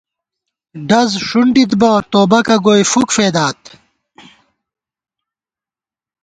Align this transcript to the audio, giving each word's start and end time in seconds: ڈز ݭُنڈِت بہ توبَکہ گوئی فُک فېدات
ڈز 0.87 1.11
ݭُنڈِت 1.27 1.71
بہ 1.79 1.91
توبَکہ 2.11 2.55
گوئی 2.65 2.83
فُک 2.91 3.09
فېدات 3.15 3.59